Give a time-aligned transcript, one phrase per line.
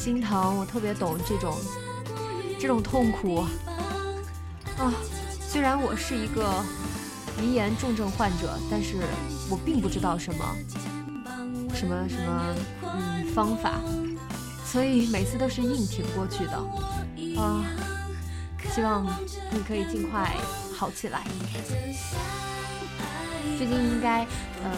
[0.00, 1.54] 心疼，我特别懂这种
[2.58, 3.44] 这种痛苦
[4.78, 4.90] 啊。
[5.38, 6.64] 虽然我是一个
[7.38, 8.96] 鼻炎重症患者，但是
[9.50, 10.56] 我并不知道什么
[11.74, 13.78] 什么什么嗯方法，
[14.64, 16.56] 所以每次都是硬挺过去的。
[17.38, 17.62] 啊，
[18.74, 19.04] 希望
[19.52, 20.34] 你可以尽快
[20.74, 21.24] 好起来。
[23.58, 24.24] 最近应该
[24.64, 24.70] 呃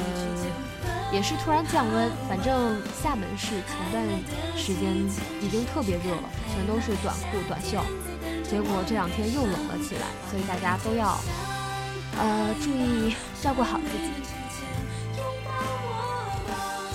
[1.13, 4.03] 也是突然降温，反正厦门市前段
[4.57, 4.97] 时间
[5.41, 7.85] 已经特别热了，全都是短裤短袖，
[8.49, 11.21] 结果这两天又冷了起来，所以大家都要
[12.19, 14.11] 呃注意照顾好自己。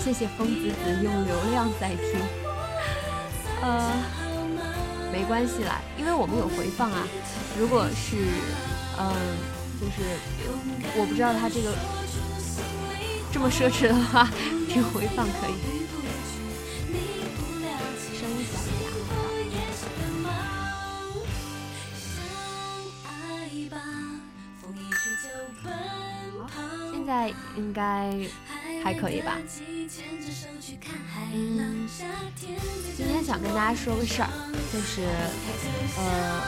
[0.02, 2.20] 谢谢疯子子用流量在听，
[3.62, 3.92] 呃。
[5.10, 7.08] 没关系啦，因为我们有回放啊。
[7.58, 8.28] 如果是，
[8.98, 9.10] 嗯、
[9.80, 10.04] 就是
[10.98, 11.72] 我不知道他这个
[13.30, 14.28] 这么奢侈的话，
[14.68, 15.54] 听回放可以。
[18.18, 18.68] 声音小一
[19.50, 19.62] 点，
[26.92, 28.12] 现在应该
[28.82, 29.38] 还可以吧？
[31.32, 31.86] 嗯，
[32.96, 34.28] 今天想跟大家说个事儿，
[34.72, 35.02] 就是
[35.96, 36.42] 呃，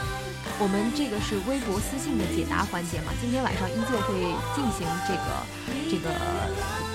[0.61, 4.13] 我们这个是微博私信的解答环节嘛，今天晚上依旧会
[4.53, 5.41] 进行这个
[5.89, 6.13] 这个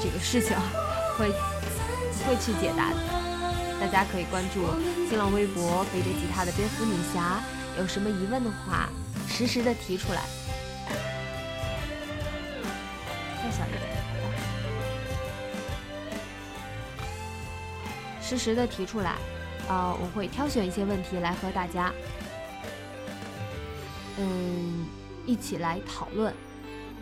[0.01, 0.57] 这个事情，
[1.19, 1.33] 会
[2.23, 2.93] 会去解答。
[3.81, 4.65] 大家可以关注
[5.11, 7.43] 新浪微博“背着吉他的蝙蝠女侠”，
[7.77, 8.89] 有什么疑问的话，
[9.27, 10.23] 实时的提出来。
[13.43, 13.83] 再小一点，
[14.23, 14.37] 好的。
[18.23, 19.17] 实时的提出来，
[19.69, 21.93] 啊、我会挑选一些问题来和大家，
[24.19, 24.87] 嗯，
[25.27, 26.33] 一起来讨论。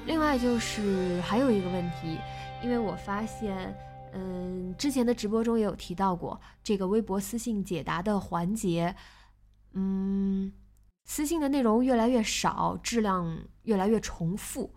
[0.07, 2.19] 另外就是还有一个问题，
[2.63, 3.75] 因为我发现，
[4.13, 8.95] 嗯，之前的直播中也有提到过这个微博私信解答的环节，
[9.73, 10.53] 嗯，
[11.05, 14.71] 私信的内容越来越少，质量越来越重复，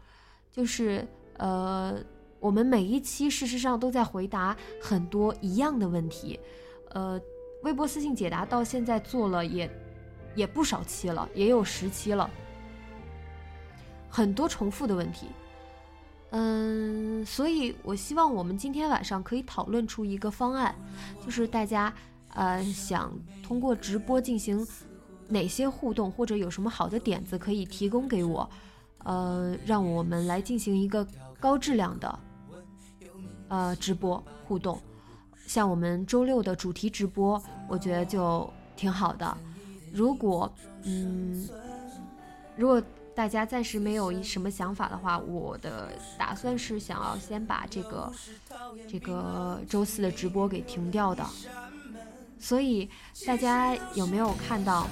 [0.51, 1.97] 就是呃。
[2.39, 6.39] 我们每一期事实上都在回答很多一样的问题，
[6.91, 7.19] 呃，
[7.63, 9.67] 微博私信解答到现在做了也
[10.37, 12.29] 也不少期了，也有十期了，
[14.07, 15.25] 很多重复的问题，
[16.29, 20.75] 嗯，所以我希望我们今天晚上可以讨论出一个方案，
[21.25, 21.91] 就是大家
[22.35, 23.11] 呃想
[23.43, 24.65] 通过直播进行
[25.27, 28.47] 哪些互动，或者有什么好的点子可以提供给我，
[29.03, 31.05] 呃，让我们来进行一个
[31.39, 32.19] 高质量的。
[33.49, 34.77] 呃，直播互动，
[35.47, 39.37] 像我们周六的主题直播，我觉得就挺好的。
[39.91, 40.51] 如果
[40.83, 41.47] 嗯，
[42.55, 42.81] 如果
[43.15, 48.11] 大家暂时没有什么想法的话，我的打算是想要先把这个
[48.87, 51.25] 这个周四的直播给停掉的。
[52.39, 52.87] 所以
[53.25, 54.87] 大家有没有看到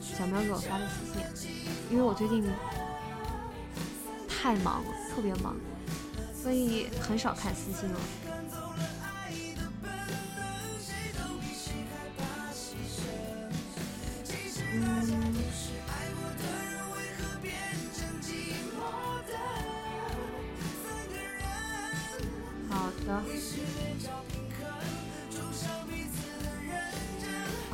[0.00, 1.50] 小喵给我发的私信？
[1.90, 2.44] 因为我最近
[4.28, 5.56] 太忙了，特别忙。
[6.34, 8.00] 所以很少看私信了。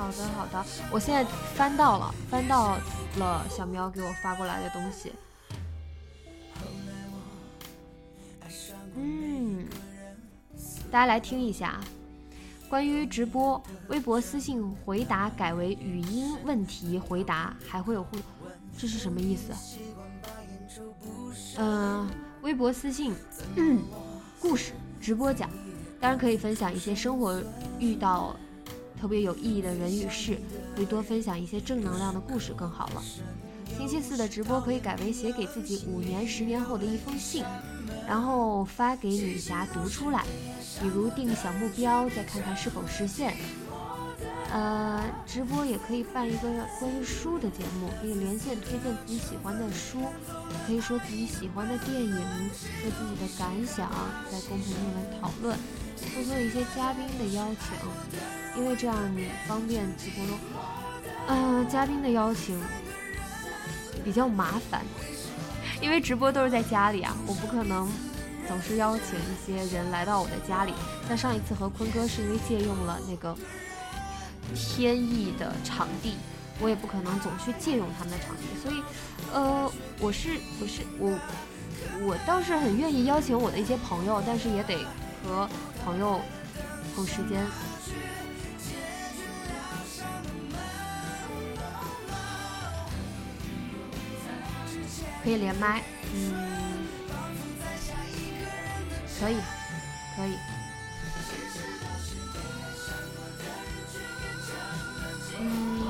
[0.06, 1.25] 好的，好的，我现在
[1.55, 2.76] 翻到了，翻到
[3.19, 5.12] 了小喵给我发过来的东西。
[8.94, 9.67] 嗯，
[10.91, 11.81] 大家来听一下，
[12.69, 18.17] 关于直播微博私信回答改为语音问题回答，还会有互，
[18.79, 19.53] 这是什么意思？
[21.58, 22.08] 嗯、
[22.43, 23.12] 微博私信、
[23.56, 23.82] 嗯、
[24.41, 25.50] 故事直播讲，
[26.00, 27.43] 当然可以分享一些生活
[27.79, 28.37] 遇到
[29.00, 30.38] 特别有意义的人与事，
[30.75, 33.02] 可以多分享一些正能量的故事更好了。
[33.76, 37.44] 星期四的直播可以改为写给自己五年、十年后的一封信。
[38.08, 40.25] 然后发给女侠读出来，
[40.81, 43.34] 比如定个小目标，再看看是否实现。
[44.52, 46.48] 呃，直播也可以办一个
[46.78, 49.98] 关于书的节目，可以连线推荐自己喜欢的书，
[50.66, 53.90] 可以说自己喜欢的电影，说自己的感想，
[54.31, 55.58] 在公屏里面讨论，
[56.14, 60.38] 多做一些嘉宾的邀请，因为这样你方便直播中。
[61.28, 62.60] 嗯，嘉宾的邀请
[64.04, 64.82] 比较麻烦，
[65.81, 67.90] 因为直播都是在家里啊，我不可能
[68.46, 70.72] 总是邀请一些人来到我的家里。
[71.08, 73.37] 像上一次和坤哥是因为借用了那个
[74.54, 76.14] 天意的场地，
[76.60, 78.82] 我也不可能总去借用他们的场地，所以，
[79.32, 81.19] 呃，我是我是我
[82.06, 84.78] 我倒是很愿意邀请我的一些朋友，但是也得
[85.25, 85.48] 和
[85.87, 86.21] 朋友
[86.97, 87.47] 凑时间。
[95.23, 95.81] 可以连麦，
[96.12, 96.87] 嗯，
[99.21, 99.37] 可以，
[100.17, 100.37] 可以，
[105.39, 105.82] 嗯，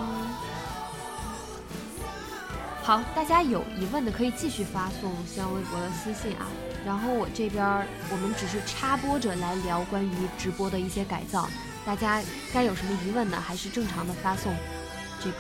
[2.83, 6.47] 好，大家有疑问的可以继续发送新浪微博的私信啊。
[6.87, 11.49] 然后我这边我们只是插播着来聊关于直播的一些改造，
[11.85, 12.23] 大家
[12.53, 14.55] 该有什么疑问的还是正常的发送。
[15.21, 15.39] 这个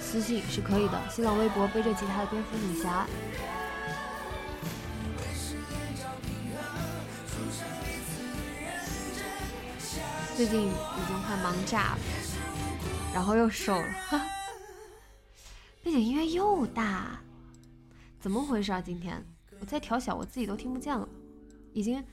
[0.00, 3.04] 私信是可以的，新浪微博背着吉他的蝙蝠女侠。
[10.36, 11.98] 最近已经快忙炸了，
[13.12, 14.22] 然后又瘦了，
[15.82, 17.18] 背景音乐又大，
[18.20, 18.80] 怎么回事啊？
[18.80, 19.26] 今天
[19.60, 21.08] 我再调小，我自己都听不见了，
[21.72, 22.04] 已经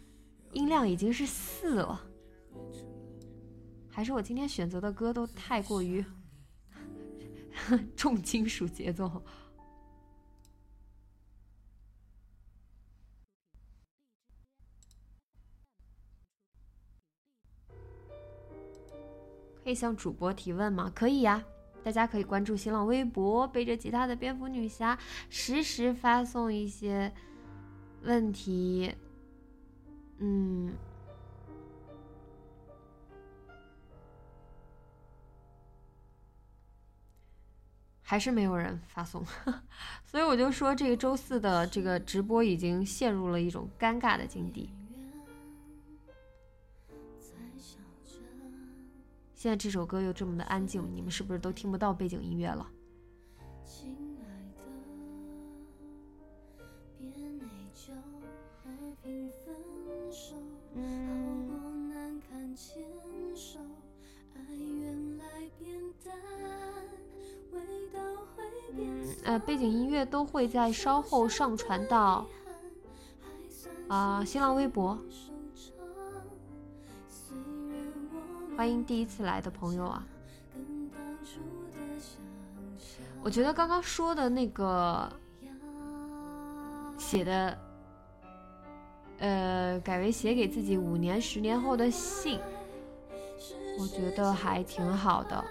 [0.52, 2.02] 音量已经是四了，
[3.90, 6.04] 还是我今天选择的歌都太过于。
[7.96, 9.22] 重金属节奏，
[19.64, 20.92] 可以向主播提问吗？
[20.94, 21.42] 可以呀，
[21.84, 24.98] 大家可以关注新浪微博“背着吉他的蝙蝠女侠”，
[25.30, 27.14] 实时发送一些
[28.04, 28.94] 问题。
[30.20, 30.74] 嗯。
[38.06, 39.26] 还是没有人发送，
[40.06, 44.70] 所以我就说这个周四的这个直播已经陷入了一种尴尬的境地。
[49.34, 52.70] 现在这首歌又这么的安静，你们是不是都听不到背景音乐了？
[69.24, 72.26] 呃，背景音乐都会在稍后上传到
[73.88, 74.98] 啊新浪微博。
[78.56, 80.06] 欢迎第一次来的朋友啊！
[83.24, 85.10] 我觉得刚刚说的那个
[86.98, 87.58] 写的，
[89.20, 92.40] 呃，改为写给自己五年、十年后的信，
[93.80, 95.44] 我觉得还挺好的。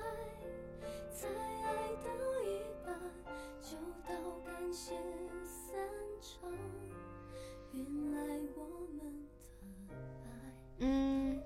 [10.85, 11.41] 嗯，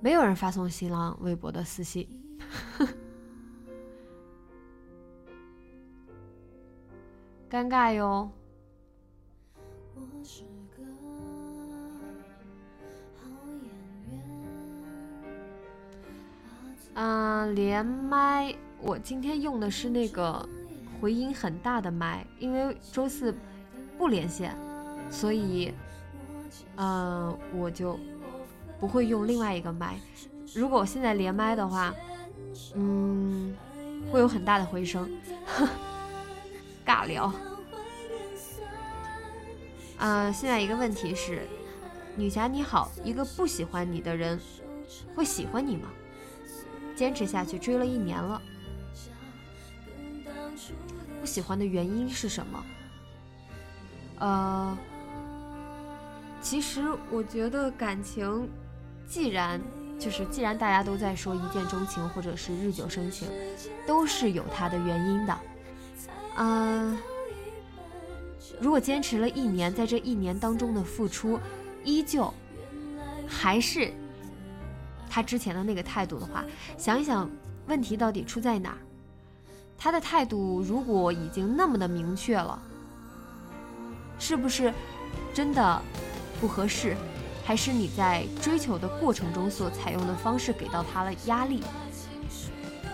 [0.00, 2.08] 没有人发送新浪微博的私信，
[7.48, 8.28] 尴尬哟。
[16.94, 20.44] 嗯，连麦，我今天用的是那个
[21.00, 23.32] 回音很大的麦，因为周四
[23.96, 24.58] 不连线，
[25.08, 25.72] 所以。
[26.76, 27.98] 嗯，我就
[28.78, 29.98] 不会用另外一个麦。
[30.54, 31.94] 如果我现在连麦的话，
[32.74, 33.54] 嗯，
[34.10, 35.08] 会有很大的回声，
[36.84, 37.32] 尬聊。
[39.98, 41.46] 啊，现在一个问题是，
[42.16, 44.40] 女侠你好，一个不喜欢你的人
[45.14, 45.88] 会喜欢你吗？
[46.96, 48.42] 坚持下去追了一年了，
[51.20, 52.64] 不喜欢的原因是什么？
[54.18, 54.78] 呃。
[56.50, 58.50] 其实我觉得感情，
[59.06, 59.60] 既然
[60.00, 63.28] 就是既然大家都在说一见钟情或者是日久生情，
[63.86, 65.38] 都是有它的原因的。
[66.38, 66.98] 嗯，
[68.60, 71.38] 如果坚持了一年，在这一年当中的付出
[71.84, 72.34] 依旧
[73.28, 73.92] 还是
[75.08, 76.44] 他之前的那个态度的话，
[76.76, 77.30] 想一想
[77.68, 78.78] 问题到底出在哪儿？
[79.78, 82.60] 他的态度如果已经那么的明确了。
[84.18, 84.74] 是不是
[85.32, 85.82] 真的
[86.40, 86.96] 不合适，
[87.44, 91.62] 还是你在追求的过程中所采用的方式给到他了压力？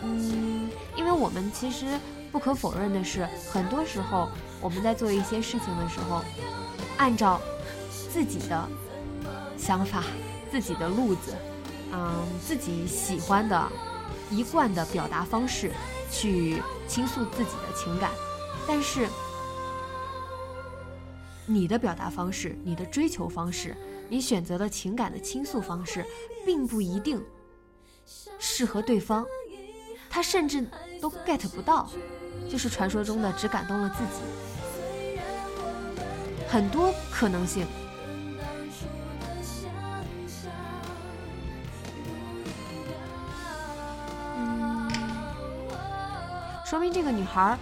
[0.03, 1.87] 嗯，因为我们其实
[2.31, 4.29] 不可否认的是，很多时候
[4.61, 6.23] 我们在做一些事情的时候，
[6.99, 7.41] 按照
[8.13, 8.69] 自己的
[9.57, 10.05] 想法、
[10.51, 11.35] 自己的路子，
[11.93, 13.69] 嗯，自己喜欢的、
[14.31, 15.73] 一贯的表达方式
[16.11, 18.11] 去倾诉自己的情感，
[18.67, 19.09] 但是
[21.47, 23.77] 你的表达方式、你的追求方式、
[24.09, 26.05] 你选择的情感的倾诉方式，
[26.45, 27.25] 并不一定
[28.39, 29.25] 适合对方。
[30.11, 30.67] 他甚至
[31.01, 31.89] 都 get 不到，
[32.49, 35.21] 就是传说中的只感动了自己，
[36.49, 37.67] 很多可能性。
[44.39, 44.91] 嗯，
[46.65, 47.59] 说明这个女孩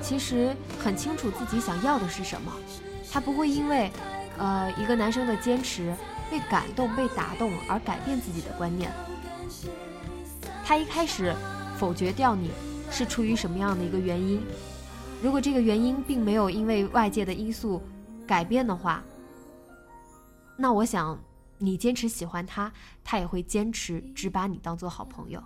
[0.00, 2.52] 其实很清楚自己想要的是什么，
[3.12, 3.90] 她不会因为
[4.38, 5.94] 呃一个男生的坚持
[6.30, 8.90] 被感动、被打动而改变自己的观念。
[10.64, 11.34] 她一开始。
[11.78, 12.52] 否决掉你
[12.92, 14.40] 是出于什么样的一个原因？
[15.20, 17.82] 如果这个原因并没有因为外界的因素
[18.24, 19.02] 改变的话，
[20.56, 21.18] 那我想
[21.58, 25.42] 你坚持喜欢他，他也会坚持只把你当做好朋友。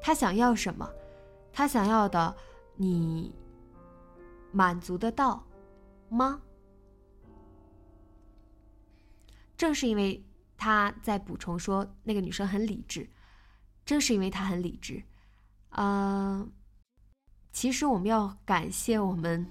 [0.00, 0.88] 他想要什么？
[1.52, 2.34] 他想要的
[2.76, 3.34] 你
[4.52, 5.44] 满足得到
[6.08, 6.40] 吗？
[9.56, 10.22] 正是因为。
[10.58, 13.06] 他在补充说：“那个女生很理智，
[13.84, 15.02] 正是因为她很理智，
[15.68, 16.48] 啊，
[17.52, 19.46] 其实我们要感谢我们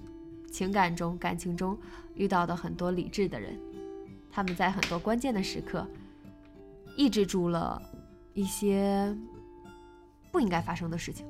[0.52, 1.80] 情感中、感情中
[2.16, 3.56] 遇到的很多理智的人，
[4.32, 5.88] 他们在很多关键的时刻
[6.98, 7.80] 抑制住了
[8.34, 9.16] 一些
[10.32, 11.24] 不应该发生的事情。”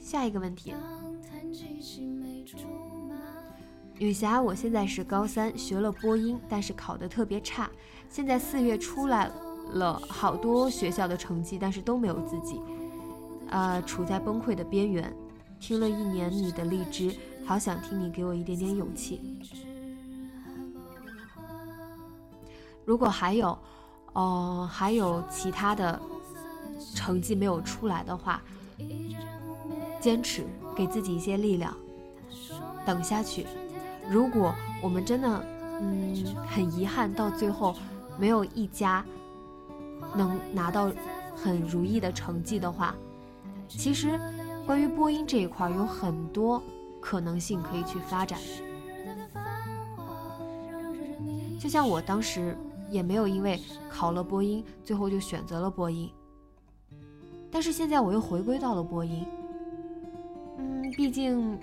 [0.00, 0.72] 下一个问题，
[3.98, 7.68] 雨霞，我现在是高三，学了播音，但是考得特别差。
[8.08, 9.28] 现在四月出来
[9.72, 12.60] 了好多学校的成绩，但是都没有自己，
[13.48, 15.12] 呃，处在崩溃的边缘。
[15.58, 17.12] 听了一年你的荔枝，
[17.44, 19.40] 好想听你给我一点点勇气。
[22.84, 23.58] 如果还有，
[24.12, 26.00] 哦，还有其他的
[26.96, 28.42] 成绩没有出来的话。
[30.00, 31.76] 坚持，给自己一些力量，
[32.84, 33.46] 等下去。
[34.08, 35.44] 如果我们真的，
[35.80, 37.74] 嗯，很遗憾，到最后
[38.18, 39.04] 没有一家
[40.14, 40.92] 能拿到
[41.34, 42.94] 很如意的成绩的话，
[43.68, 44.18] 其实
[44.64, 46.62] 关于播音这一块有很多
[47.00, 48.38] 可能性可以去发展。
[51.58, 52.56] 就像我当时
[52.90, 53.60] 也没有因为
[53.90, 56.08] 考了播音，最后就选择了播音，
[57.56, 59.26] 但是现在我又回归到了播音。
[60.58, 61.58] 嗯毕竟，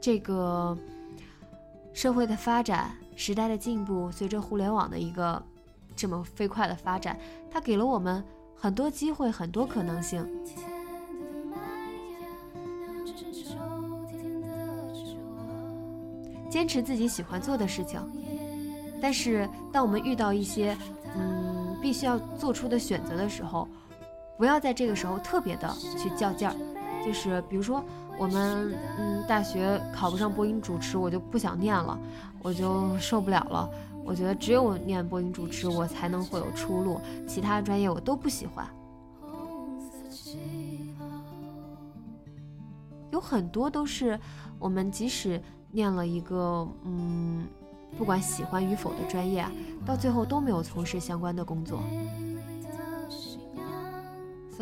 [0.00, 0.74] 这个
[1.92, 5.42] 社会的发展、时代的进步，随着互联网的一个
[5.94, 7.18] 这么飞快的发展，
[7.50, 8.24] 它给了我们
[8.56, 10.26] 很多机会、很多可能性。
[16.48, 18.00] 坚持自己喜欢做的事情，
[18.98, 20.74] 但是当我们遇到一些
[21.14, 23.68] 嗯必须要做出的选择的时候，
[24.36, 26.54] 不要在这个时候特别的去较劲儿，
[27.04, 27.82] 就是比如说。
[28.18, 31.98] 我们嗯，大学考不上播音主持，我就不想念了，
[32.42, 33.68] 我就受不了了。
[34.04, 38.68] 我觉得只有念播音主持，我才能会有出路，其他专业我都不喜欢。
[43.10, 44.20] 有很多都是
[44.58, 47.46] 我们即使念了一个嗯，
[47.96, 49.44] 不管喜欢与否的专业，
[49.86, 51.82] 到最后都没有从事相关的工作。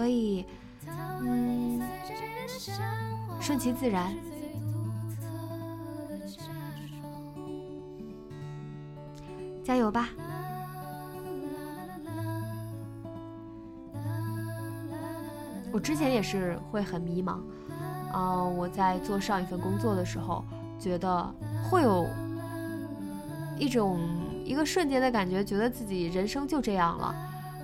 [0.00, 0.46] 所以，
[1.20, 1.78] 嗯。
[3.38, 4.14] 顺其自然，
[9.62, 10.08] 加油吧！
[15.70, 17.40] 我之前也是会很迷茫，
[18.10, 20.42] 啊，我在做上一份工作的时候，
[20.78, 21.34] 觉得
[21.68, 22.06] 会有
[23.58, 24.00] 一种
[24.46, 27.14] 一个瞬间的感觉，觉得自己人生就这样了，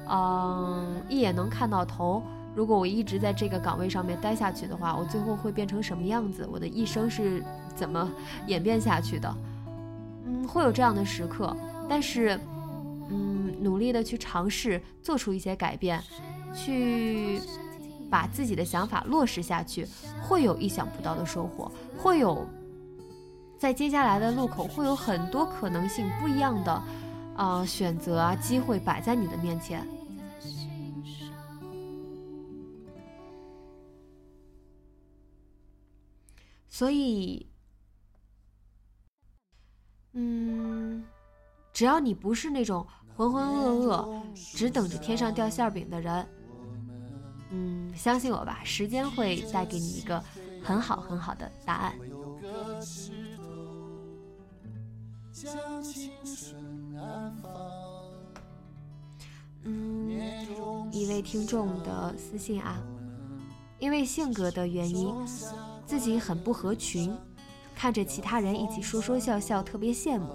[0.09, 2.23] 嗯，一眼能看到头。
[2.55, 6.49] 如果我一直在这个岗位上面待下去的话，我最后会变成什么样子？
[6.51, 7.45] 我的一生是
[7.75, 8.11] 怎么
[8.49, 9.37] 演变下去的？
[10.25, 11.55] 嗯，会有这样的时刻，
[11.89, 12.41] 但是，
[13.11, 16.03] 嗯，努力的去尝试做出一些改变，
[16.55, 17.41] 去
[18.09, 19.87] 把自己的想法落实下去，
[20.23, 22.47] 会有意想不到的收获，会有
[23.59, 26.83] 在接下来的路口会有很多可能性不一样的，
[27.37, 29.87] 呃，选择啊，机会摆在你的面前。
[36.76, 37.49] 所以，
[40.12, 41.02] 嗯，
[41.73, 46.28] 只要你不是那种浑浑噩噩、只等着天上掉馅饼的人，
[47.49, 50.23] 嗯，相信我吧，时间会带给你一个
[50.62, 51.99] 很好很好的答案。
[59.62, 62.76] 嗯，一位听众的私信啊，
[63.78, 65.14] 因为性格的原因。
[65.87, 67.16] 自己很不合群，
[67.75, 70.35] 看着其他人一起说说笑笑，特别羡慕，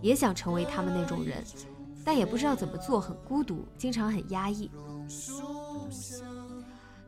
[0.00, 1.44] 也想成为他们那种人，
[2.04, 4.70] 但也不知道怎么做，很孤独，经常很压抑。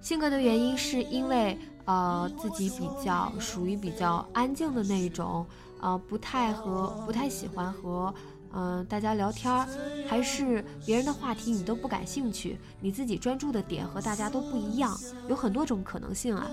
[0.01, 5.45] 性格的原因是因为呃自己比较属于比较安静的那一种，
[5.81, 8.15] 呃不太和不太喜欢和
[8.53, 9.67] 嗯大家聊天儿，
[10.07, 14.97] 还是别人的话题你都不感兴趣，你自己专注的点和大家都不一样，
[15.29, 16.49] 有很多种可能性啊。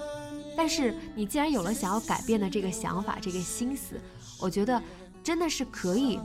[0.57, 3.99] 但是你既然有了想要改变的这个想法、这个心思，
[4.39, 4.81] 我觉得
[5.23, 6.19] 真的是可以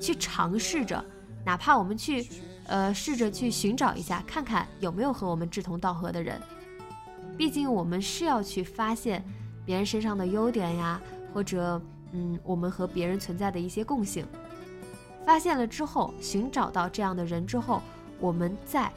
[0.00, 1.04] 去尝试着，
[1.44, 2.26] 哪怕我们去，
[2.66, 6.40] 呃，试着去寻找一下，看看有没有和我们志同道合的人。
[7.36, 9.24] 毕竟我们是要去发现
[9.66, 11.00] 别人身上的优点呀，
[11.32, 11.80] 或者
[12.12, 14.24] 嗯，我们和别人存在的一些共性。
[15.26, 17.82] 发现了之后，寻找到这样的人之后，
[18.20, 18.92] 我们再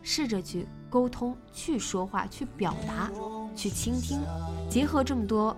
[0.00, 3.10] 试着去沟通、去说话、去表达。
[3.56, 4.20] 去倾听，
[4.68, 5.56] 结合这么多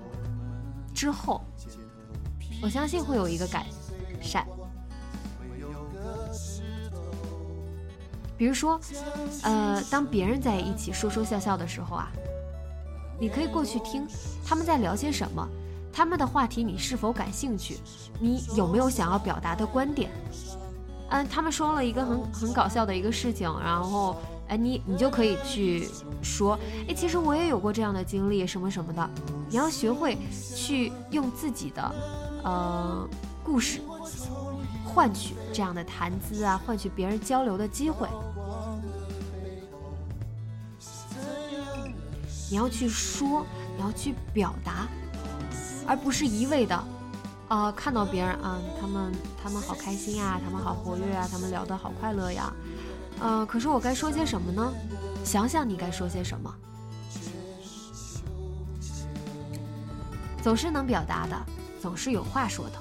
[0.94, 1.42] 之后，
[2.62, 3.66] 我相信会有一个改
[4.22, 4.46] 善。
[8.36, 8.80] 比如说，
[9.42, 12.08] 呃，当别人在一起说说笑笑的时候啊，
[13.18, 14.06] 你可以过去听
[14.46, 15.46] 他们在聊些什么，
[15.92, 17.80] 他们的话题你是否感兴趣？
[18.20, 20.08] 你有没有想要表达的观点？
[21.10, 24.16] 嗯，他们说了一个很很搞笑的一个事情，然后。
[24.48, 25.88] 哎，你你就可以去
[26.22, 26.58] 说，
[26.88, 29.10] 哎，其实我也有过这样的经历，什么什么的。
[29.50, 30.16] 你要学会
[30.56, 31.94] 去用自己的
[32.42, 33.08] 呃
[33.44, 33.80] 故事
[34.84, 38.08] 换取这样的谈资啊，换取别人交流的机会。
[42.50, 43.44] 你要去说，
[43.76, 44.88] 你要去表达，
[45.86, 46.82] 而不是一味的
[47.48, 52.50] 啊看到别人啊，他们他们好开心呀，他们好活跃啊，他们聊得好快乐呀。
[53.20, 54.72] 呃，可是我该说些什么呢？
[55.24, 56.54] 想想你该说些什么。
[60.42, 61.46] 总是能表达的，
[61.82, 62.78] 总是有话说的。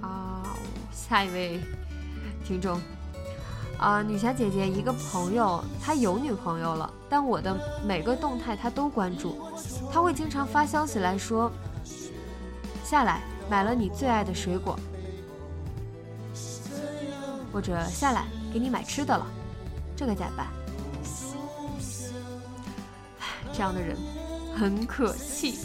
[0.00, 0.56] 啊，
[0.92, 1.60] 下一位
[2.44, 2.80] 听众。
[3.80, 9.38] 啊，女侠姐姐，一个朋友，他有女朋友了，但我的每个动态他都关注，
[9.90, 11.50] 他会经常发消息来说，
[12.84, 14.78] 下来买了你最爱的水果，
[17.50, 19.26] 或者下来给你买吃的了，
[19.96, 20.46] 这该咋办？
[23.18, 23.96] 唉这样的人
[24.54, 25.58] 很可气，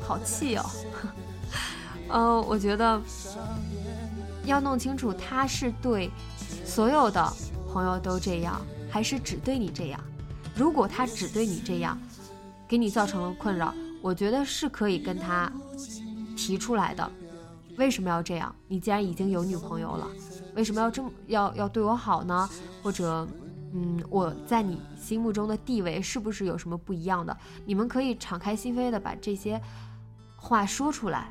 [0.00, 0.64] 好气哦。
[2.10, 3.02] 嗯， 我觉得
[4.44, 6.08] 要弄清楚他是对
[6.64, 7.32] 所有的。
[7.72, 10.00] 朋友都这样，还是只对你这样？
[10.56, 11.96] 如果他只对你这样，
[12.66, 15.52] 给你造成了困扰，我觉得是可以跟他
[16.36, 17.08] 提出来的。
[17.76, 18.52] 为什么要这样？
[18.66, 20.08] 你既然已经有女朋友了，
[20.56, 22.48] 为什么要这么要要对我好呢？
[22.82, 23.28] 或者，
[23.72, 27.36] 嗯，我在你心目中的地位是不是有什么不一样的？
[27.64, 29.60] 你们可以敞开心扉的把这些
[30.36, 31.28] 话说出来。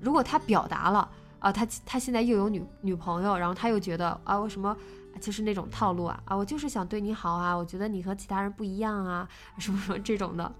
[0.00, 4.76] 如果他表达了啊，他他现在又有女女朋友，然后他又觉得啊，为什么？
[5.18, 6.36] 就是那种套路啊啊！
[6.36, 7.54] 我就是想对你好啊！
[7.54, 9.28] 我觉得你和其他人不一样啊，
[9.58, 10.54] 什么什么这种的，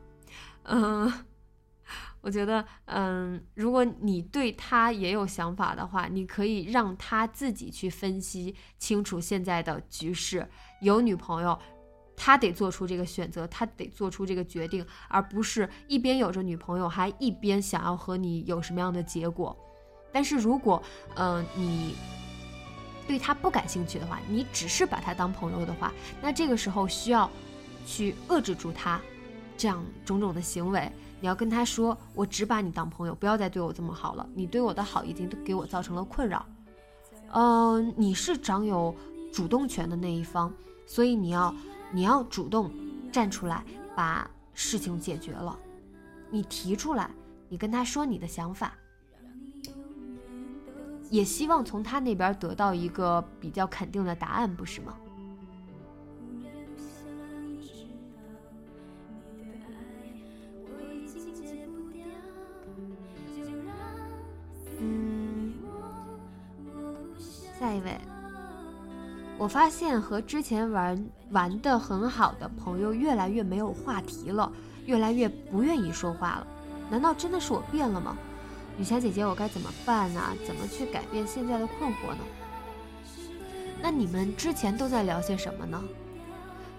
[0.65, 1.11] 嗯，
[2.21, 10.47] 我觉得，嗯，如果你对他也有想法的话，你可以让他自己去分析清楚现在的局势。
[10.83, 11.59] 有女朋友，
[12.17, 19.57] 他得做出这个选择，他得做出这个决定，而不是一边有着女朋友，还一边想要和你有什么样的结果。
[20.13, 20.83] 但是如果，
[21.17, 21.95] 嗯，你。
[23.09, 25.93] 对他不感兴趣的话，你只是把他当朋友的话，
[26.23, 27.29] 那这个时候需要
[27.87, 29.01] 去遏制住他
[29.57, 30.93] 这样种种的行为。
[31.21, 34.29] 你要跟他说：“我只把你当朋友，不要再对我这么好了。
[34.35, 36.47] 你对我的好已经给我造成了困扰。”
[37.35, 38.95] 嗯，你是掌有
[39.33, 40.53] 主动权的那一方，
[40.87, 41.53] 所以你要
[41.91, 42.71] 你要主动
[43.11, 43.65] 站出来，
[43.97, 45.59] 把事情解决了。
[46.31, 47.11] 你提出来，
[47.49, 48.73] 你跟他说你的想法。
[51.11, 54.95] 也希望从他那边得到一个比较肯定的答案，不是吗？
[64.81, 65.55] 嗯。
[67.59, 67.99] 下一位，
[69.37, 74.53] 我发现和之前玩玩的很好的朋友越来越没有话题了，
[74.87, 76.47] 越来越不愿意说话了。
[76.91, 78.17] 难道真的是我变了吗？
[78.79, 80.21] 雨霞姐姐，我该怎么办呢？
[80.47, 82.19] 怎么去改变现在的困惑呢？
[83.83, 85.83] 那你们之前都在聊些什么呢？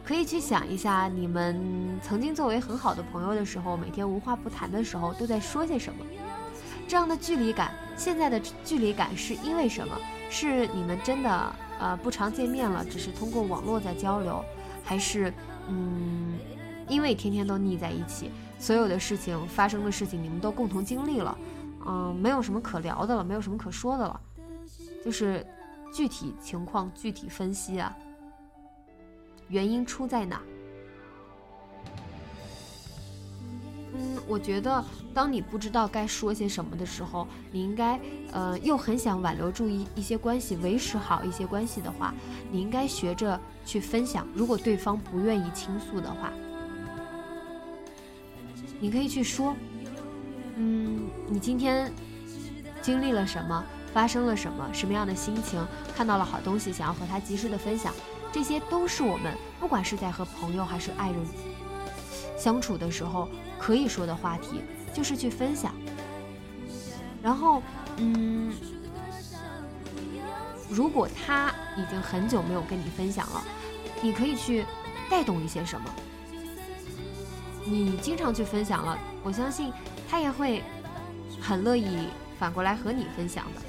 [0.05, 6.05] 可以去想一下，你们曾经作为很好的朋友的时候，每天无话不谈的时候都在说些什么？
[6.87, 9.95] 这样的距离感，现在的距离感是因为什么？
[10.29, 14.43] 是你们真的呃不常见面了，只是通过网络在交流，
[14.85, 15.33] 还是
[15.67, 16.39] 嗯
[16.87, 21.37] 因为天天都腻在一起，所有的事情发生的事情你们都共同经历了，
[21.91, 24.21] 嗯没有什么可聊的了，没有什么可说的了，
[25.03, 25.43] 就是
[25.91, 27.95] 具体情况具体分析啊。
[29.47, 30.39] 原因出在哪？
[33.95, 37.99] 嗯，我觉得当你不知道该说些什么的时候，你应该，
[38.31, 42.13] 呃，又很想挽留住一一些关系，维持好一些关系的话，
[42.51, 44.27] 你应该学着去分享。
[44.35, 46.31] 如果对方不愿意倾诉的话，
[48.79, 49.55] 你可以去说，
[50.61, 51.89] 嗯，你今天
[52.81, 57.93] 经历了什么，发生了什么，什么样的心情，看到了好东西，想要和他及时的分享。
[58.29, 61.19] 这些都是我们不管是在和朋友还是爱人
[62.37, 64.61] 相处的时候可以说的话题，
[64.93, 65.73] 就是去分享。
[67.23, 67.63] 然后，
[67.95, 68.53] 嗯，
[70.69, 73.41] 如果他已经很久没有跟你分享了，
[74.01, 74.65] 你可以去
[75.09, 75.89] 带动一些什么。
[77.65, 79.71] 你经常去分享了，我相信
[80.09, 80.63] 他也会
[81.39, 82.07] 很乐意
[82.39, 83.61] 反过来和你分享的。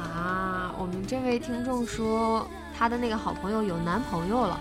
[0.00, 4.60] 啊我们这位听众说，他的那个好朋友有男朋友了，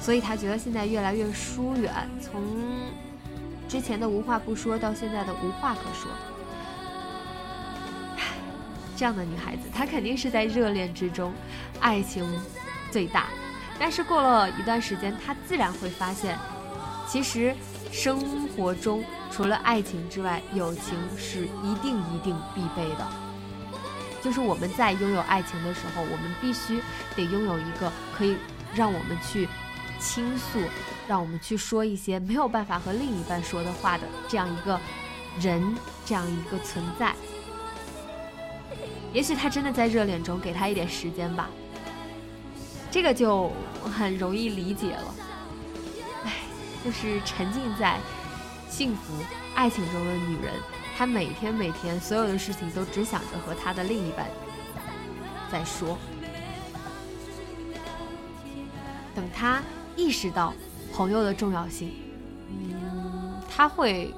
[0.00, 2.40] 所以他觉得现在越来越疏远，从
[3.68, 6.10] 之前的无话不说到现在的无话可说。
[8.96, 11.32] 这样的女孩子，她肯定是在热恋之中，
[11.78, 12.24] 爱情
[12.90, 13.26] 最大。
[13.78, 16.36] 但是过了一段时间，她自然会发现，
[17.06, 17.54] 其实
[17.92, 23.06] 生活中除了爱情之外，友情是一定一定必备的。
[24.20, 26.80] 就是我们在拥有爱情的时候，我们必须
[27.14, 28.36] 得拥有一个可以
[28.74, 29.48] 让我们去
[30.00, 30.58] 倾诉、
[31.06, 34.78] 让我们去说一些没有办法和另一半说的话的这样一个
[35.40, 37.14] 人，这样一个存在。
[39.12, 41.48] 也许他真的在热恋中，给他一点时间吧，
[42.90, 43.50] 这个就
[43.82, 45.14] 很容易理解了。
[46.84, 47.98] 就是沉浸在
[48.68, 49.12] 幸福
[49.54, 50.54] 爱情中的女人。
[50.96, 54.26] 她每天每天所有的事情都只想着和她的另一半
[55.50, 55.96] 在说。
[59.14, 59.60] 等他
[59.96, 60.54] 意识到
[60.94, 61.92] 朋友的重要性，
[62.48, 64.14] 嗯，他会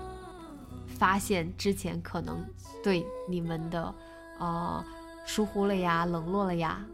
[0.87, 2.45] 发现之前可能
[2.83, 3.95] 对你们的
[4.39, 4.85] 呃
[5.25, 6.85] 疏忽了呀、冷落了呀，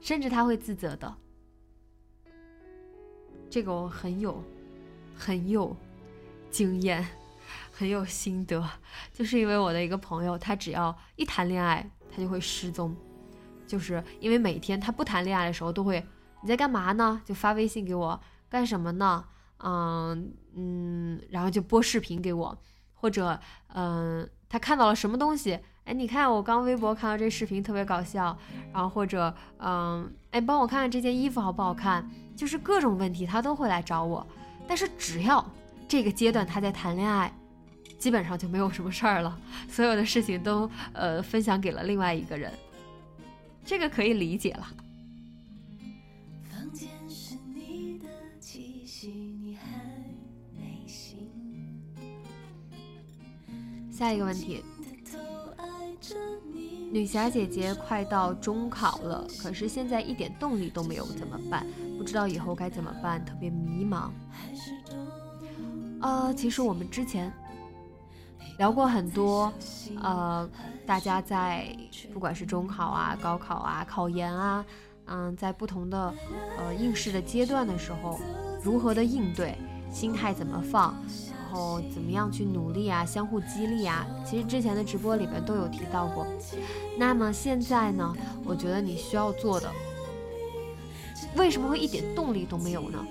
[0.00, 1.14] 甚至他会自责的。
[3.48, 4.42] 这个我很有
[5.22, 5.76] 很有
[6.50, 7.06] 经验。
[7.74, 8.62] 很有心得，
[9.12, 12.94] 就是因为我的一个朋友，他只要一谈恋爱，他就会失踪，
[13.66, 16.04] 就是因为每天他不谈恋爱的时候，都会
[16.42, 17.20] 你在干嘛呢？
[17.24, 19.24] 就发微信给我干什么呢？
[19.64, 22.56] 嗯嗯，然后就播视频给我，
[22.94, 23.40] 或者
[23.74, 28.36] 嗯，他看到了什么东西，哎，你看我刚微博看到这视频特别搞笑，
[28.72, 34.24] 然后或者嗯，哎，帮我看看这件衣服好不好看，就是各种问题他都会来找我，
[34.66, 35.44] 但是只要
[35.86, 37.32] 这个阶段他在谈恋爱。
[37.98, 42.52] 基本上就没有什么事儿了，所有的事情都呃分享给了另外一个人，
[43.64, 44.66] 这个可以理解了。
[53.92, 54.64] 下一个问题，
[56.90, 61.64] 女侠姐姐快到中考了，可是现在一点动力都没有，怎么办？
[62.02, 64.10] 不知道以后该怎么办，特别迷茫。
[66.00, 67.32] 呃，其实我们之前。
[68.58, 69.52] 聊过很多，
[70.02, 70.48] 呃，
[70.86, 71.66] 大家在
[72.12, 74.64] 不管是中考啊、高考啊、考研啊，
[75.06, 76.12] 嗯，在不同的
[76.58, 78.20] 呃应试的阶段的时候，
[78.62, 79.56] 如何的应对，
[79.90, 80.94] 心态怎么放，
[81.40, 86.26] 然后怎么样去努力啊，相互激励啊，其实之前的直播里边都有提到过。
[86.98, 89.68] 那么现在呢，我觉得你需要做的，
[91.36, 93.04] 为什么会一点动力都没有呢？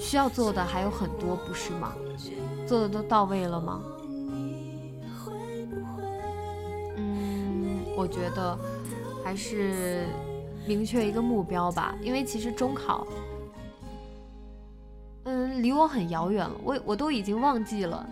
[0.00, 1.92] 需要做的还有很多，不是吗？
[2.66, 3.82] 做的都到位了吗？
[6.96, 8.58] 嗯，我觉得
[9.22, 10.06] 还是
[10.66, 13.06] 明确一个目标吧，因为其实中考，
[15.24, 18.08] 嗯，离我很遥远了，我我都已经忘记了，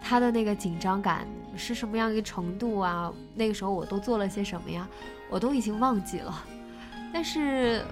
[0.00, 3.12] 他的那个紧张感是什么样一个程度啊？
[3.34, 4.88] 那个时候我都做了些什么呀？
[5.30, 6.44] 我都已经忘记了。
[7.12, 7.84] 但是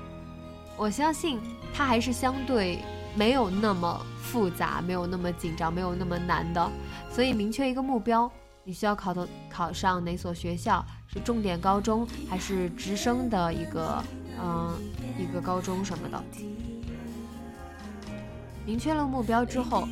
[0.76, 1.38] 我相信
[1.74, 2.78] 它还是相对
[3.14, 6.70] 没有那么复杂，没有那么紧张，没有那么难的。
[7.10, 8.30] 所以明确一个目标，
[8.62, 10.84] 你需要考的考上哪所学校？
[11.08, 14.02] 是重点高中还是直升的一个
[14.42, 14.76] 嗯
[15.18, 16.22] 一个高中什么的？
[18.66, 19.88] 明确了目标之后，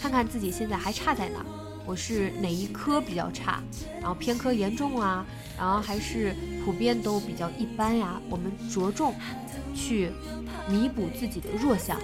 [0.00, 1.44] 看看自己现在还差在哪，
[1.84, 3.60] 我是哪一科比较差，
[4.00, 5.26] 然后偏科严重啊，
[5.58, 8.20] 然后还是普遍都比较一般呀。
[8.30, 9.14] 我们着重
[9.74, 10.10] 去
[10.68, 11.98] 弥补自己的弱项，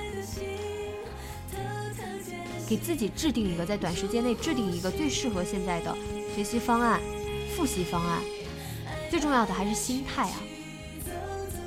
[2.67, 5.97] 给自己制定一个在短时间内制定一个最适合现在的
[6.35, 7.01] 学习方案、
[7.57, 8.21] 复习方案。
[9.11, 10.37] 最重要的还是心态啊，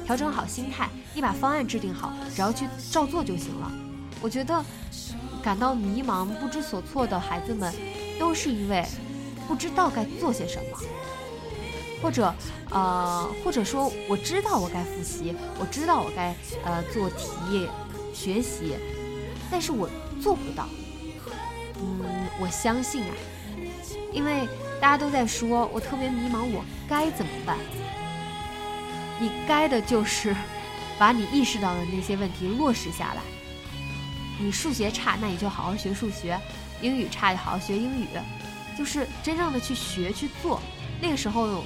[0.05, 3.71] 调整好心态，你把方案制定好，只要去照做就行了。
[4.21, 4.63] 我觉得
[5.41, 7.73] 感到迷茫、不知所措的孩子们，
[8.21, 8.85] 都是因为
[9.47, 10.77] 不知道该做些什么，
[12.03, 12.31] 或者
[12.69, 17.67] 呃，或者说我知道我该复习，我知道我该呃做题
[18.13, 18.75] 学习，
[19.49, 19.89] 但是我
[20.21, 20.69] 做不到。
[21.77, 22.05] 嗯，
[22.39, 23.13] 我相信啊，
[24.13, 24.47] 因为
[24.79, 27.57] 大家都在说我特别迷茫，我该怎么办？
[29.19, 30.35] 你该的就是
[30.99, 33.21] 把你意识到的那些问题落实下来。
[34.39, 36.37] 你数学差，那你就好好学数学；
[36.81, 38.07] 英语差，就好好学英语。
[38.77, 40.59] 就是真正的去学去做，
[41.01, 41.63] 那个时候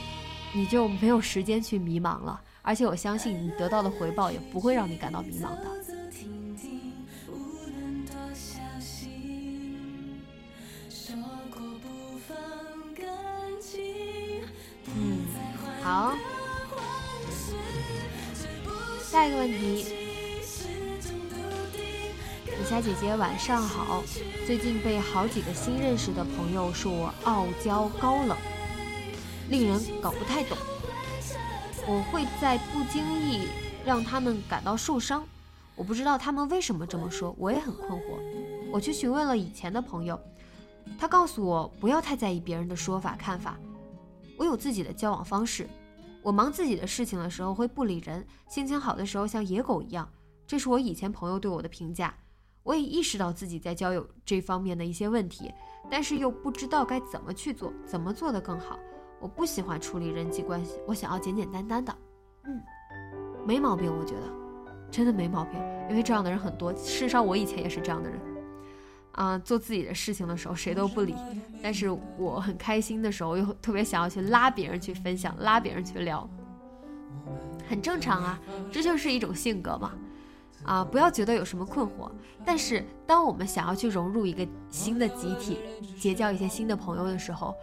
[0.54, 2.42] 你就没有时间去迷茫了。
[2.62, 5.68] 而且我相信你得到的回报也不会让你感到迷茫的。
[14.98, 15.26] 嗯，
[15.84, 16.16] 好。
[19.04, 20.05] 下一个问题。
[22.66, 24.02] 李霞姐姐晚上好，
[24.48, 28.36] 最近被好几个新认识的朋友说我傲娇高冷，
[29.50, 30.58] 令人搞不太懂。
[31.88, 33.48] 我会在不经意
[33.86, 35.24] 让他们感到受伤，
[35.76, 38.18] 我不知道他们为什么这么说，我也很困惑。
[38.72, 40.20] 我去询问了以前的朋友，
[40.98, 43.60] 他告诉我不要太在意别人的说法看法，
[44.40, 45.70] 我有自己的交往方式。
[46.24, 50.10] 我忙自己的事情的时候会不理人，心情好的时候像野狗一样，
[50.48, 52.12] 这是我以前朋友对我的评价。
[52.66, 55.54] 我也意识到自己在交友这方面的一些问题，
[55.88, 58.80] 但是又不知道该怎么去做，怎么做得更好。
[59.20, 61.96] 我不喜欢处理人际关系，我想要简简单单的。
[62.46, 62.60] 嗯，
[63.46, 64.22] 没毛病，我觉得
[64.90, 65.60] 真的没毛病，
[65.92, 66.74] 因为这样的人很多。
[66.74, 68.20] 事实上，我以前也是这样的人。
[69.12, 71.16] 啊，做自己的事情的时候谁都不理，
[71.62, 76.28] 但是我很开心的时候又特别想要去拉别人去分享，拉别人去聊，
[77.70, 79.94] 很正常啊，这就是一种性格嘛。
[80.66, 82.10] 啊，不要觉得有什么困惑。
[82.44, 85.60] 但是，当我们想要去融入一个新的集体，
[86.00, 87.56] 结交一些新的朋友的时候，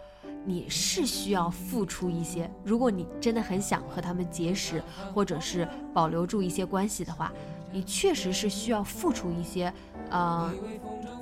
[0.45, 2.49] 你是需要付出一些。
[2.63, 7.31] 如果你真的很想和他们结识，或者是保留住一些关系的话，
[7.71, 9.73] 你确实是需要付出一些，
[10.09, 10.51] 呃，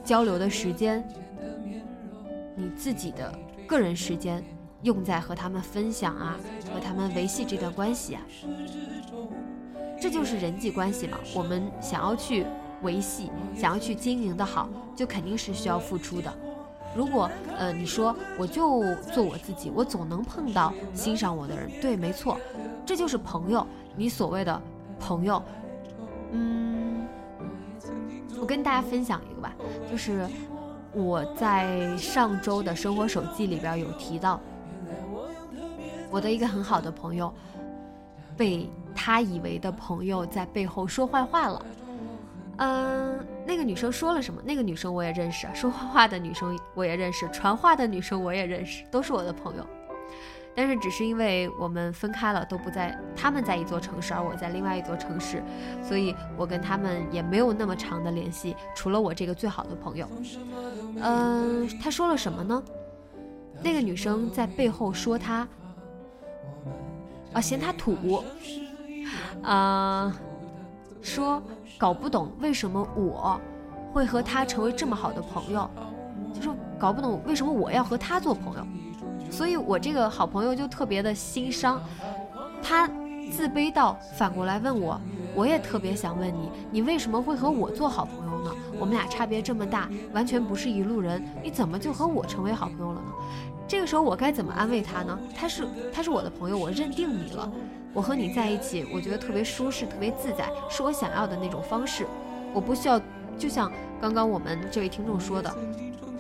[0.04, 1.08] 交流的时间，
[2.56, 3.34] 你自己的
[3.67, 4.44] 个人时间，
[4.82, 6.38] 用在和他们分享啊，
[6.74, 8.22] 和他们维系这段关系啊。
[10.02, 12.44] 这就是人际关系嘛，我们想要去
[12.82, 16.34] 维系，想要去经营的好，就肯定是需要付出的。
[16.96, 22.36] 如果呃你说我就做我自己，我总能碰到欣赏我的人，对，没错，
[22.84, 24.60] 这就是朋友，你所谓的
[25.00, 25.42] 朋友。
[26.32, 27.08] 嗯，
[28.40, 29.54] 我跟大家分享一个吧，
[29.90, 30.28] 就是
[30.94, 34.40] 我在上周的生活手记里边有提到，
[36.10, 37.32] 我的一个很好的朋友
[38.41, 38.69] 被。
[38.93, 41.65] 他以为的朋友在背后说坏话了，
[42.58, 44.41] 嗯，那个女生说了什么？
[44.45, 49.65] 那个女生我也认识， 说坏话的女生我也认识，传话的女生我也认识，都是我的朋友。
[50.54, 55.41] 但是只是因为我们分开了，都不在，他们在一座城市，而我在另外一座城市，
[55.82, 58.58] 所以我跟他们也没有那么长的联系。
[58.75, 60.06] 除了我这个最好的朋友，
[61.01, 62.62] 嗯，他说了什么呢？
[63.63, 65.47] 那个女生在背后说他，
[67.34, 68.24] 啊，嫌他土。
[69.44, 70.15] 啊，
[71.02, 71.41] 说
[71.78, 73.39] 搞不懂为什么我
[73.91, 75.70] 会和他成为这么好的朋友，
[76.34, 78.65] 就是搞不懂为什么我要和他做朋友，
[79.32, 81.82] 所以我这个好朋友就特别的心伤，
[82.62, 82.88] 他
[83.32, 85.02] 自卑到反过来问我，
[85.34, 88.21] 我也特别想问你，你为什么会和我做好朋友？
[88.82, 93.12] 我们俩差别这么大，完全不是一路人，你怎么就和我成为好朋友了呢？
[93.67, 95.20] 这个时候我该怎么安慰他呢？
[95.38, 97.50] 他是他是我的朋友，我认定你了。
[97.94, 102.08] 我和你在一起，我觉得特别舒适，特别自在，是我想要的那种方式。
[102.56, 103.00] 我不需要，
[103.38, 105.56] 就像刚刚我们这位听众说的，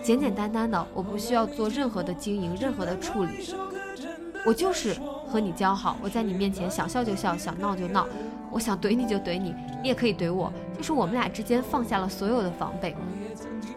[0.03, 3.55] 简简单单的，我不需要做任何的经营，任何的处理，
[4.45, 4.95] 我就是
[5.27, 8.07] 和你交好，我在你面前想笑就笑，想闹就闹，
[8.51, 12.95] 我想怼你就怼你，你也可以怼我，就是我们俩之间放下了所有的防备，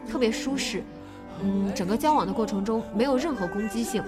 [0.09, 0.83] 特别舒适。
[1.43, 4.03] 嗯，整个交往的过程中没有任何攻击性，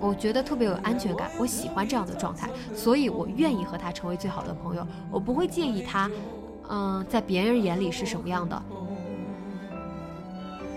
[0.00, 6.10] 我觉得特别有安全感，我喜欢这样的状态，所以我愿意和他成为最好的朋友，我不会介意他，
[6.68, 8.62] 嗯，在别人眼里是什么样的，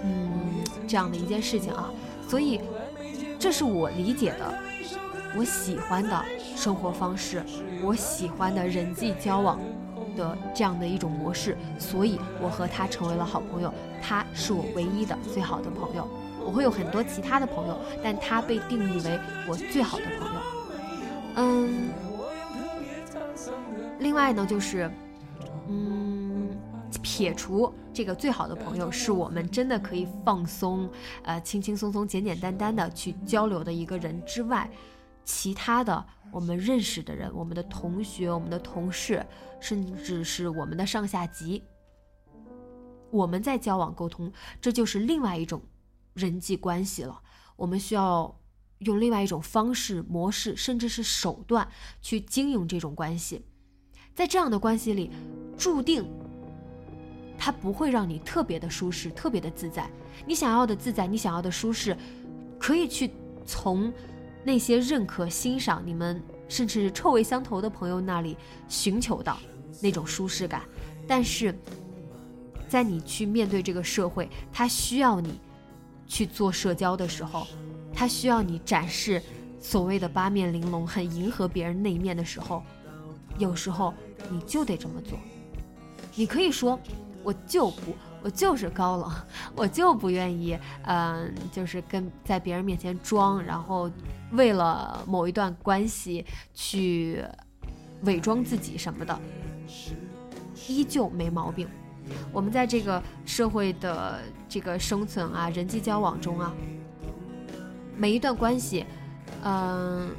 [0.04, 1.90] 嗯，这样的一件事情啊，
[2.28, 2.62] 所以
[3.40, 4.54] 这是我理解的，
[5.36, 7.44] 我喜欢的生活方式，
[7.84, 9.60] 我喜欢的人际交往。
[10.16, 13.72] 的这样的一种模式，所以我和他成为了好朋友。
[14.02, 16.08] 他是我唯一的最好的朋友。
[16.44, 20.42] 我会有很多其他的朋友，但他被定义为我最好的朋友。
[21.36, 21.90] 嗯，
[24.00, 24.90] 另外呢，就是，
[25.70, 26.50] 嗯，
[27.04, 30.90] 撇除这个最好的朋友是我们真的可以放松，
[31.22, 34.68] 呃，轻轻松松、简简单单的去交流的一个人之外，
[35.28, 36.08] 其他的。
[36.30, 39.26] 我们认识的人，我们的同学，我们的同事，
[39.62, 41.64] 甚至是我们的上下级，
[43.10, 45.62] 我们在交往沟通，这就是另外一种
[46.14, 47.22] 人际关系了。
[47.56, 48.38] 我们需要
[48.80, 51.66] 用另外一种方式、模式，甚至是手段
[52.02, 53.46] 去经营这种关系。
[54.14, 55.10] 在这样的关系里，
[55.58, 56.06] 注定
[57.38, 59.90] 它不会让你特别的舒适、特别的自在。
[60.26, 61.98] 你想要的自在，你想要的舒适，
[62.60, 63.12] 可以去
[63.46, 63.94] 从。
[64.44, 69.38] 那些认可、欣赏你们，甚至是臭味相投的朋友那里寻求到
[69.82, 70.62] 那种舒适感，
[71.08, 71.54] 但是，
[72.68, 75.40] 在你去面对这个社会，他需要你
[76.08, 77.46] 去做社交的时候，
[77.94, 79.22] 他需要你展示
[79.60, 82.64] 所谓的八面玲珑、很迎合别人那一面的时候，
[83.38, 83.94] 有时候
[84.30, 85.20] 你就得这么做。
[86.16, 86.80] 你可以说，
[87.24, 87.94] 我就不。
[88.24, 89.12] 我就是高冷，
[89.56, 93.90] 我就不愿意，嗯，就是跟在别人面前装，然后
[94.32, 97.24] 为了某一段关系去
[98.04, 99.20] 伪装自己什么的，
[100.68, 101.68] 依旧没毛病。
[102.32, 106.54] 我们在这个社会的这个生存啊，人际交往中啊，
[107.96, 108.86] 每一段关系，
[109.44, 110.10] 嗯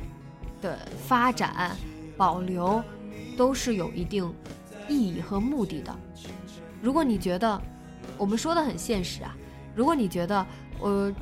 [0.61, 1.77] 的发展、
[2.16, 2.83] 保留，
[3.37, 4.31] 都是有一定
[4.88, 5.97] 意义和目的的。
[6.83, 7.61] 如果你觉得，
[8.16, 9.35] 我们说的很现实啊，
[9.75, 10.47] 如果你觉得
[10.79, 11.12] 我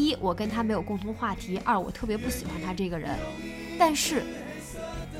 [0.00, 3.18] 一我跟他没有共同话题，二我特别不喜欢他这个人，
[3.78, 4.22] 但是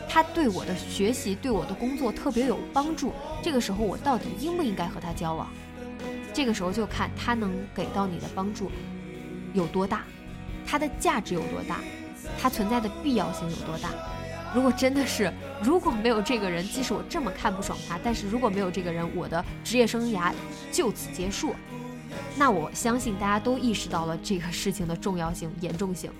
[0.09, 5.49] 他对我的学习、对我的工作特别有帮助，这个时候我到底应不应该和他交往？
[6.33, 8.71] 这个时候就看他能给到你的帮助
[9.53, 10.05] 有多大，
[10.67, 11.81] 他的价值有多大，
[12.41, 13.91] 他存在的必要性有多大。
[14.55, 15.33] 如果真的是，
[15.63, 20.33] 如果没有这个人，即使我这么看不爽他，但是如果没有这个人，我的职业生涯
[20.71, 21.55] 就此结束，
[22.37, 26.11] 那我相信大家都意识到了这个事情的重要性、严重性。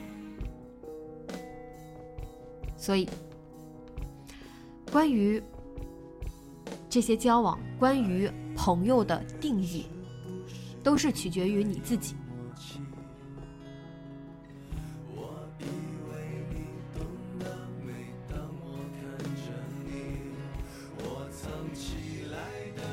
[2.77, 3.09] 所以，
[4.91, 5.43] 关于
[6.89, 9.87] 这些交往，关于朋友的定义，
[10.83, 12.15] 都是取决于你自己。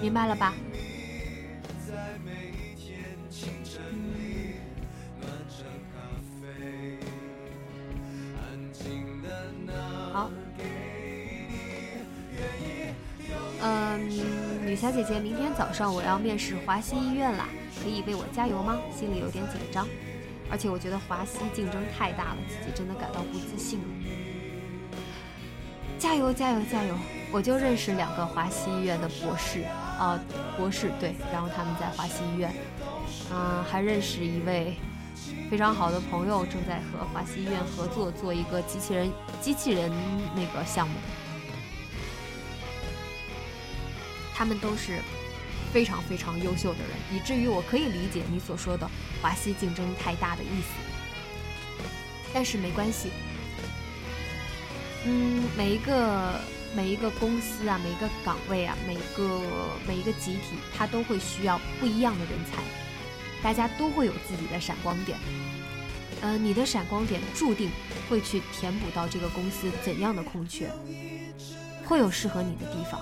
[0.02, 0.54] 明白了吧？
[14.70, 17.50] 女侠姐姐，明天早上我要面试华西医院啦，
[17.82, 18.78] 可以为我加油吗？
[18.96, 19.88] 心里有点紧张，
[20.48, 23.86] 而且我觉得华西竞争太大了，自己真的感到不自信了。
[25.98, 26.94] 加油，加油，加油！
[27.32, 29.64] 我就认识两个华西医院的博士。
[29.98, 30.20] 啊，
[30.56, 32.54] 博士对，然后他们在华西医院，
[33.34, 34.76] 嗯，还认识一位
[35.50, 39.12] 非常好的朋友，正在和华西医院合作做一个机器人
[39.42, 39.92] 机器人
[40.36, 40.94] 那个项目。
[44.40, 45.02] 他们都是
[45.74, 48.90] 非常非常优秀的人，以至于我可以理解你所说的
[49.22, 50.70] 华西竞争太大的意思。
[52.34, 53.10] 但是没关系，
[55.06, 56.40] 嗯，每一个。
[56.76, 59.42] 每一个公司啊，每一个岗位啊，每一个
[59.88, 62.62] 每一个集体，它都会需要不一样的人才，
[63.42, 65.18] 大家都会有自己的闪光点。
[66.22, 67.72] 呃，你的闪光点注定
[68.08, 70.70] 会去填补到这个公司怎样的空缺，
[71.86, 73.02] 会有适合你的地方。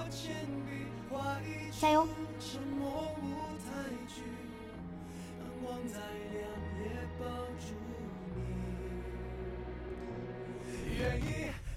[1.80, 2.08] 加油！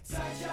[0.02, 0.48] 在角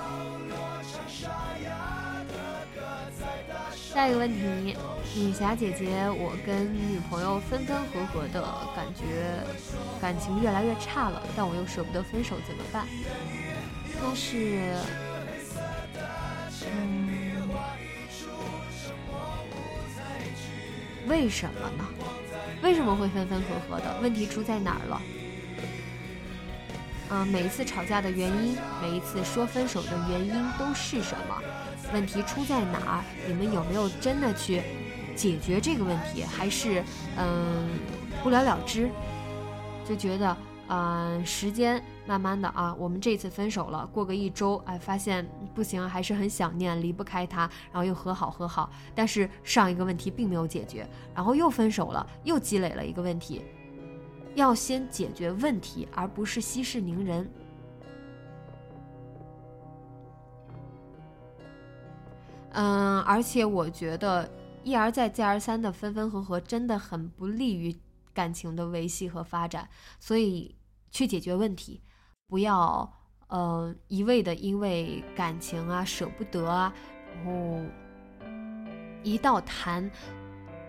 [0.49, 1.29] 落唱沙
[1.63, 2.33] 哑的
[2.75, 2.81] 歌，
[3.17, 3.95] 再大声。
[3.95, 4.77] 下一个问题，
[5.15, 8.43] 女侠姐姐，我跟女朋友分分合合的
[8.75, 9.41] 感觉，
[9.99, 12.85] 感情越来越差了，但我又舍不得分手，怎么办？
[13.99, 14.75] 但是，
[16.69, 17.16] 嗯，
[21.07, 21.85] 为什么呢？
[22.61, 23.99] 为什么会分分合合的？
[24.01, 25.01] 问题出在哪儿了？
[27.09, 31.41] 嗯，每一次吵架的原因，每一次说分手的原因都是什么？
[31.93, 33.03] 问题出在哪儿？
[33.27, 34.61] 你们有没有真的去
[35.15, 36.23] 解决这个问题？
[36.23, 36.83] 还是
[37.17, 37.69] 嗯
[38.21, 38.89] 不了了之？
[39.87, 40.35] 就觉得
[40.67, 47.41] 嗯时间慢慢的啊，我们这次分手了，过个一周，哎，发现不行，还是很想念，离不开他，
[47.71, 53.41] 然后又和好和好，但是上一个问题并没有解决，然后又分手了，又积累了一个问题。
[54.35, 57.29] 要先解决问题，而不是息事宁人。
[62.51, 64.29] 嗯，而且我觉得
[64.63, 67.75] 一而再、再而三的分分合合，真的很不利于
[68.13, 69.67] 感情的维系和发展。
[69.99, 70.55] 所以，
[70.91, 71.81] 去解决问题，
[72.27, 72.91] 不要
[73.27, 76.73] 呃一味的因为感情啊舍不得啊，
[77.15, 77.61] 然后
[79.03, 79.89] 一到谈。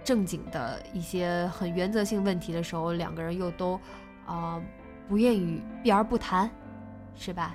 [0.04, 3.78] 正经的一些很原则性问题的时候，两个人又都，
[4.24, 4.58] 啊，
[5.06, 6.50] 不愿意避而不谈，
[7.14, 7.54] 是吧？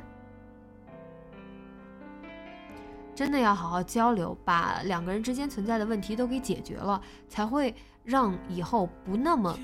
[3.16, 7.74] 真的要好好交流，把两个人之间存在的问题都给解决了，才会
[8.04, 9.58] 让以后不那么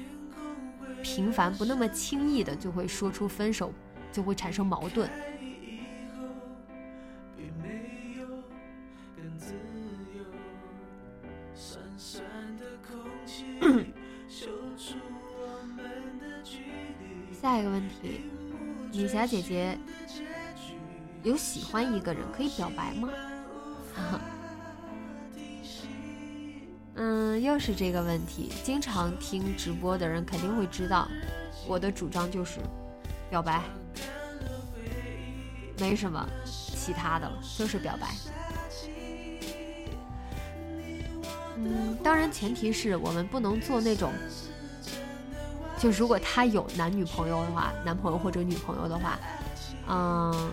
[1.04, 3.72] 频繁，不那么轻易的就会说出分手，
[4.12, 5.10] 就会产生矛盾。
[17.34, 18.22] 下一个问题，
[18.92, 19.78] 女侠姐姐
[21.24, 23.10] 有喜欢一个人可以表白吗？
[26.96, 28.52] 嗯，又是这个问题。
[28.64, 31.08] 经常听直播的人肯定会知道，
[31.66, 32.60] 我的主张就是
[33.30, 33.64] 表白，
[35.80, 38.08] 没什么其他的了，就是表白。
[41.58, 44.12] 嗯，当然前提是我们不能做那种。
[45.78, 49.18] 就如果他有男女朋友的话，男朋友或者女朋友的话，
[49.88, 50.52] 嗯，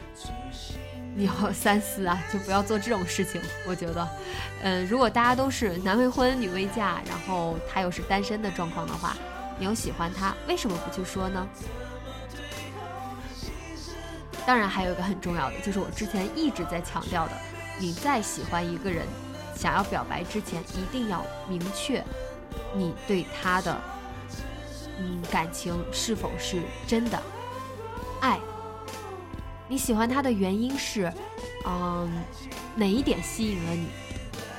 [1.17, 3.41] 你要 三思啊，就不要做这种事情。
[3.67, 4.09] 我觉得，
[4.63, 9.17] 嗯，如果大家都是男未婚女未嫁，然后他又是单身的状况的话，
[9.59, 11.45] 你又喜欢他，为什么不去说呢？
[14.47, 17.33] 当然，还有一个很重要的，就是我之前一直在强调的，
[17.81, 19.05] 你在喜欢一个人，
[19.57, 22.03] 想要表白之前，一定要明确
[22.75, 23.77] 你对他的。
[24.99, 27.21] 嗯，感情是否是真的
[28.21, 28.39] 爱？
[29.69, 31.13] 你喜欢他的原因是，
[31.67, 32.09] 嗯，
[32.77, 33.89] 哪一点吸引了你？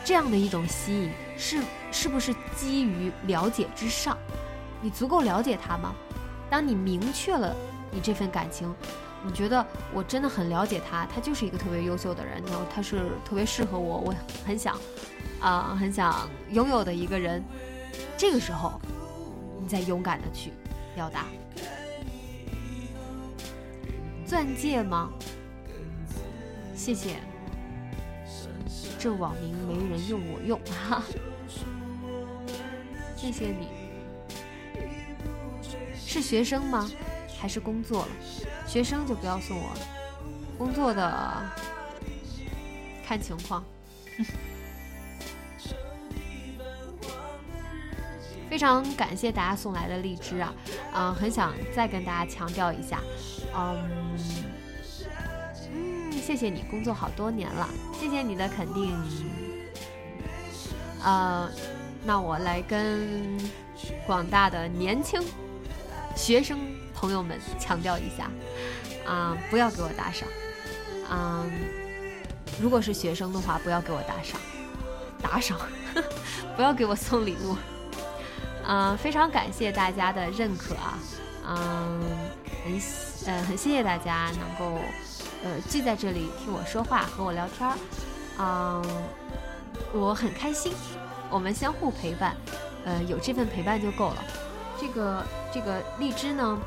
[0.04, 4.18] 这样的一种吸引是是不是基于了解之上？
[4.80, 5.96] 你足够了解他吗？
[6.50, 7.56] 当你明确了
[7.90, 8.72] 你这份感情，
[9.26, 14.16] 你觉得我真的很了解他，他就是一个特别优秀的人，然后他是特别适合我，我
[14.46, 14.78] 很想
[15.40, 17.44] 啊，很想拥有的一个人。
[18.18, 18.80] 这个时候。
[19.60, 20.54] 你再勇敢的去
[20.96, 21.26] 表达，
[24.26, 25.10] 钻戒吗？
[26.74, 27.16] 谢谢，
[28.98, 30.58] 这网名没人用，我用，
[30.88, 31.04] 哈，
[33.18, 33.68] 谢谢你。
[35.96, 36.90] 是学生吗？
[37.38, 38.10] 还是工作了？
[38.68, 39.80] 学生就不要送我了，
[40.58, 41.34] 工作的
[43.06, 43.64] 看情况。
[48.50, 50.54] 非常感谢大家送来的荔枝啊，
[50.94, 53.02] 嗯，很想再跟大家强调一下，
[53.54, 54.18] 嗯，
[55.74, 57.68] 嗯，谢谢你工作好多年了，
[58.00, 58.98] 谢谢你的肯定，
[61.04, 61.50] 呃，
[62.06, 63.38] 那我来跟
[64.06, 65.22] 广大的年轻
[66.16, 66.58] 学生
[66.96, 68.32] 朋友们强调一下，
[69.08, 70.28] 啊，不要给我打赏，
[71.10, 71.50] 嗯，
[72.62, 74.40] 如果是学生的话，不要给我打赏，
[75.22, 75.58] 打赏，
[76.58, 77.56] 不要给我送礼物。
[78.68, 81.00] 嗯，非常感谢大家的认可啊，
[81.48, 82.02] 嗯，
[82.66, 84.82] 很呃很谢谢大家能够
[85.42, 87.78] 呃聚在这里听我说话和我聊天儿，
[88.40, 88.84] 嗯，
[89.94, 90.74] 我很开心，
[91.30, 92.36] 我们相互陪伴，
[92.84, 94.24] 呃有这份陪伴就够了。
[94.80, 96.60] 这个这个荔枝呢，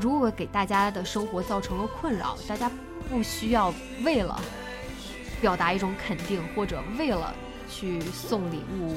[0.00, 2.70] 如果给大家的生活造成了困扰，大家
[3.08, 3.72] 不需要
[4.02, 4.40] 为了
[5.40, 7.34] 表达一种肯定或者为了。
[7.70, 8.94] 去送礼物，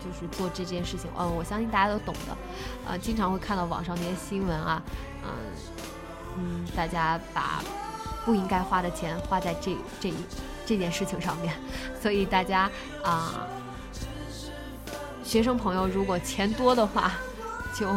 [0.00, 1.08] 就是做这件事情。
[1.16, 2.36] 嗯，我相信大家都懂的。
[2.84, 4.82] 呃，经常会看到网上那些新闻啊，
[5.22, 5.30] 嗯
[6.36, 7.62] 嗯，大家把
[8.24, 10.14] 不应该花的钱花在这这一
[10.66, 11.54] 这件事情上面，
[12.02, 12.68] 所以大家
[13.04, 13.46] 啊，
[15.22, 17.12] 学生朋友如果钱多的话，
[17.72, 17.88] 就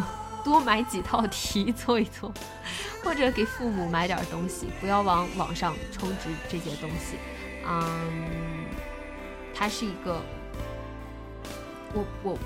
[0.44, 2.32] 多买几套题做一做，
[3.04, 7.18] 或者给父母买点东西，不要往网上充值这些东西。
[7.66, 8.66] 嗯，
[9.54, 10.22] 它是一个，
[11.94, 12.38] 我我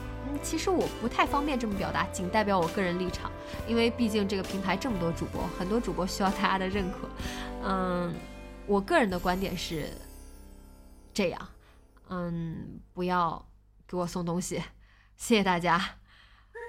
[0.44, 3.32] 其实我不太方便这么表达，仅代表我个人立场，
[3.68, 7.10] 因为毕竟这个平台这么多主播，很多主播需要大家的认可。
[7.64, 8.14] 嗯，
[8.68, 9.90] 我个人的观点是
[11.14, 11.48] 这样，
[12.10, 13.46] 嗯，不要
[13.88, 14.62] 给我送东西，
[15.16, 15.82] 谢谢大家。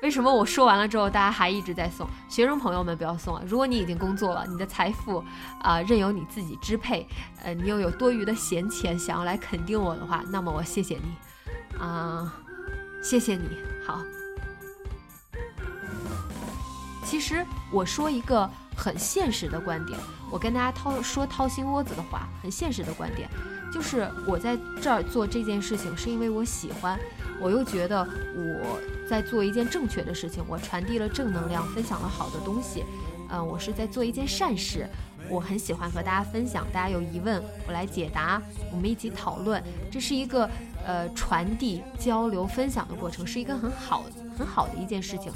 [0.02, 2.06] 为什么我说完了之后，大家还一直在送？
[2.28, 3.42] 学生朋友们不要送了。
[3.46, 5.24] 如果你已经工作了，你的财富
[5.60, 7.08] 啊任由你自己支配，
[7.42, 12.32] 呃，你又有多余的闲钱想要来肯定我的话，那么我谢谢你，啊，
[13.02, 13.48] 谢谢你。
[13.86, 14.02] 好，
[17.04, 19.98] 其实我说一个很现实的观点，
[20.30, 23.28] 我跟大家掏说掏心窝子的话，很现实的观点，
[23.72, 27.00] 就是我在这儿做这件事情是因为我喜欢。
[27.40, 32.84] 我又觉得我在做一件正确的事情，我传递了正能量，分享了好的东西，
[33.30, 34.86] 嗯，我是在做一件善事。
[35.28, 39.60] 我很喜欢和大家分享，大家有疑问我来解答，我们一起讨论，
[39.90, 40.48] 这是一个
[40.86, 44.04] 呃传递、交流、分享的过程，是一个很好
[44.38, 45.32] 很好的一件事情。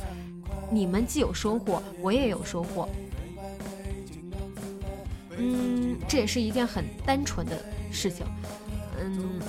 [0.70, 2.88] 你们既有收获，我也有收获，
[5.36, 7.56] 嗯，这也是一件很单纯的
[7.90, 8.24] 事情，
[8.98, 9.40] 嗯，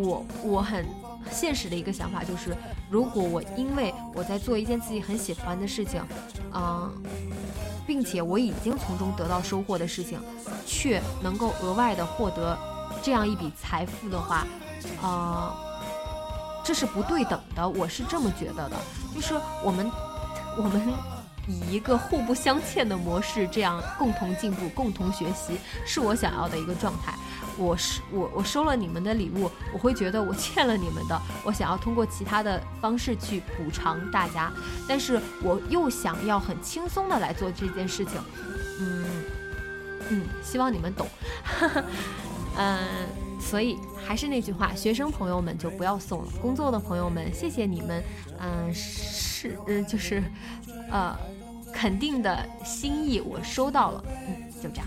[0.00, 0.86] 我我很。
[1.30, 2.56] 现实的一个想法就是，
[2.90, 6.02] 如果我因为我在做一件自己很喜欢的事情，
[6.52, 6.90] 嗯，
[7.86, 10.20] 并且我已经从中得到收获的事情，
[10.66, 12.58] 却能够额外的获得
[13.02, 14.46] 这样一笔财富的话，
[15.00, 15.54] 啊，
[16.64, 17.68] 这是不对等的。
[17.68, 18.76] 我是这么觉得的，
[19.14, 19.90] 就是我们，
[20.56, 20.80] 我们
[21.48, 27.14] 以一个互不相欠的模式，这样共同进步、共同学习，是我想要的一个状态。
[27.62, 34.52] 我是我我收了你们的礼物，我会觉得我欠了你们的， 我想要通过其他的方式去补偿大家，
[34.88, 38.20] 但是我又想要很轻松的来做这件事情，
[38.80, 39.04] 嗯
[40.10, 41.06] 嗯，希望你们懂，
[42.56, 43.06] 嗯，
[43.40, 48.02] 所以还是那句话，学生朋友们就不要送了，工作的朋友们谢谢你们，
[48.40, 50.22] 嗯是嗯就是
[50.90, 51.16] 呃
[51.72, 54.86] 肯定的心意我收到了，嗯就这样。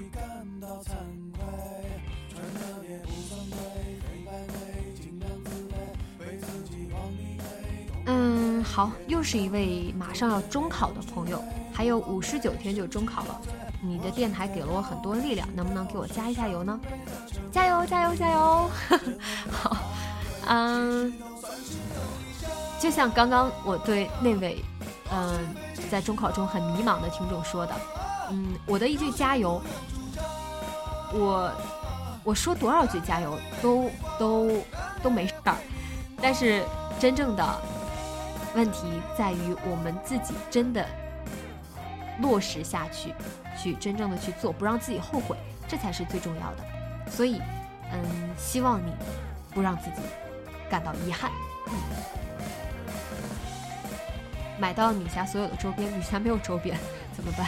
[8.75, 11.41] 好，又是一位马上要中考的朋友，
[11.73, 13.39] 还有五十九天就中考了。
[13.81, 16.77] 你的电台给了我很多力量，能不能给我加一下油呢？
[17.53, 18.69] 加油，加油，加油！
[19.49, 19.77] 好，
[20.47, 21.13] 嗯，
[22.77, 24.61] 就像刚刚我对那位
[25.09, 25.55] 嗯
[25.89, 27.73] 在中考中很迷茫的听众说的，
[28.29, 29.61] 嗯，我的一句加油，
[31.13, 31.49] 我
[32.25, 34.51] 我说多少句加油都都
[35.01, 35.55] 都没事儿，
[36.21, 36.61] 但是
[36.99, 37.61] 真正的。
[38.55, 40.87] 问题在于我们自己真的
[42.21, 43.13] 落实下去，
[43.61, 45.35] 去真正的去做，不让自己后悔，
[45.67, 46.63] 这才是最重要的。
[47.11, 47.41] 所以，
[47.91, 48.01] 嗯，
[48.37, 48.91] 希望你
[49.53, 50.01] 不让自己
[50.69, 51.29] 感到遗憾。
[51.67, 51.73] 嗯，
[54.57, 56.77] 买到女侠所有的周边，女侠没有周边
[57.13, 57.47] 怎么办？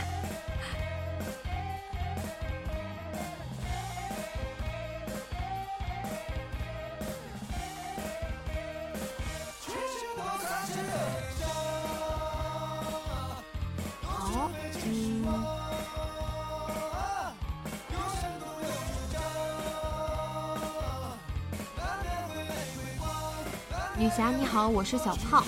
[23.99, 25.43] 女侠你好，我是小胖。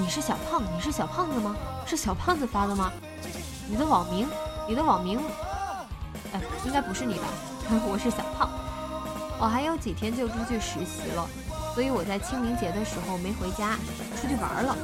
[0.00, 0.60] 你是小胖？
[0.74, 1.54] 你是小胖子吗？
[1.86, 2.90] 是小胖子发的吗？
[3.68, 4.28] 你的网名？
[4.66, 5.20] 你的网名？
[6.32, 7.28] 哎，应该不是你吧？
[7.86, 8.50] 我是小胖。
[9.38, 11.24] 我还有几天就出去实习了，
[11.72, 13.76] 所以我在清明节的时候没回家，
[14.20, 14.76] 出去玩了。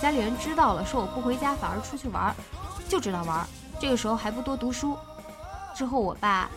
[0.00, 2.32] 家里人知道了，说我不回家，反而出去玩，
[2.88, 3.44] 就知道玩。
[3.80, 4.96] 这个时候还不多读书。
[5.74, 6.48] 之后我爸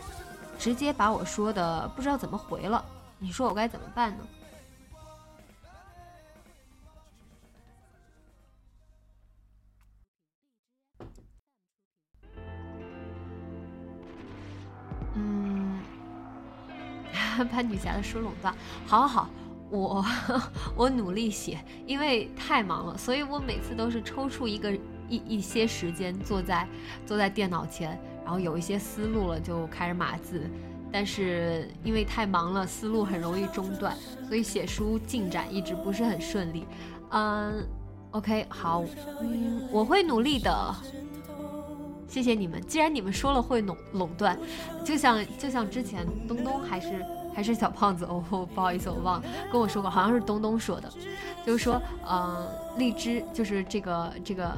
[0.60, 2.86] 直接把我说的不知道怎么回了。
[3.18, 4.24] 你说我该怎么办呢？
[17.54, 18.54] 把女侠的书垄断，
[18.88, 19.30] 好好好，
[19.70, 20.06] 我
[20.76, 24.72] 我努力写，因为太忙了，所以我每次都是抽出一个
[25.08, 26.68] 一一些时间坐在
[27.06, 30.50] 坐在电脑前，然后有一些思路了就开始码字，
[30.92, 33.96] 但是因为太忙了，思路很容易中断，
[34.28, 36.66] 所以写书进展一直不是很顺利。
[37.12, 37.64] 嗯
[38.12, 38.84] ，OK，好，
[39.22, 40.76] 嗯，我会努力的。
[42.08, 44.38] 谢谢你们，既然你们说了会垄垄断，
[44.84, 47.04] 就像就像之前东东还是。
[47.34, 48.06] 还是小胖子？
[48.10, 48.24] 哦，
[48.54, 50.90] 不好意思，我忘了跟我说过，好像是东东说的，
[51.46, 54.52] 就是说，嗯，荔枝就是这个这个